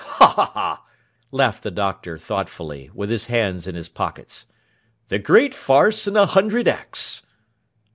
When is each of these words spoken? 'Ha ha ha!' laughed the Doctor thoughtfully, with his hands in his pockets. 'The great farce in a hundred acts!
'Ha 0.03 0.27
ha 0.29 0.45
ha!' 0.51 0.85
laughed 1.29 1.61
the 1.61 1.69
Doctor 1.69 2.17
thoughtfully, 2.17 2.89
with 2.91 3.11
his 3.11 3.27
hands 3.27 3.67
in 3.67 3.75
his 3.75 3.87
pockets. 3.87 4.47
'The 5.09 5.19
great 5.19 5.53
farce 5.53 6.07
in 6.07 6.17
a 6.17 6.25
hundred 6.25 6.67
acts! 6.67 7.27